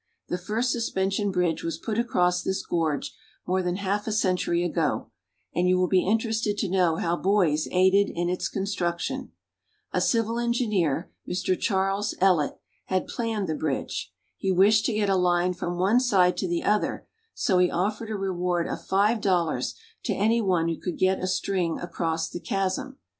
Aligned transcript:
The 0.29 0.39
first 0.39 0.71
suspension 0.71 1.29
bridge 1.29 1.63
was 1.63 1.77
put 1.77 1.99
across 1.99 2.41
this 2.41 2.65
gorge 2.65 3.13
more 3.45 3.61
than 3.61 3.75
half 3.75 4.07
a 4.07 4.11
century 4.11 4.63
ago, 4.63 5.11
and 5.53 5.69
you 5.69 5.77
will 5.77 5.87
be 5.87 6.03
interested 6.03 6.57
to 6.57 6.67
know 6.71 6.95
how 6.95 7.15
boys 7.15 7.67
aided 7.71 8.09
in 8.09 8.27
its 8.27 8.49
construction. 8.49 9.31
A 9.93 10.01
civil 10.01 10.39
en 10.39 10.53
gineer, 10.53 11.09
Mr. 11.29 11.55
Charles 11.55 12.15
Ellet, 12.19 12.57
had 12.85 13.05
planned 13.07 13.47
the 13.47 13.53
bridge. 13.53 14.11
He 14.37 14.51
wished 14.51 14.87
to 14.87 14.93
get 14.93 15.07
a 15.07 15.13
Hne 15.13 15.55
from 15.55 15.77
one 15.77 15.99
side 15.99 16.35
to 16.37 16.47
the 16.47 16.63
other; 16.63 17.05
so 17.35 17.59
he 17.59 17.69
offered 17.69 18.09
a 18.09 18.15
reward 18.15 18.67
of 18.67 18.83
five 18.83 19.21
dollars 19.21 19.75
to 20.05 20.13
any 20.15 20.41
one 20.41 20.67
who 20.67 20.79
could 20.79 20.97
get 20.97 21.19
a 21.19 21.27
string 21.27 21.77
across 21.79 22.27
the 22.27 22.39
chasm. 22.39 22.97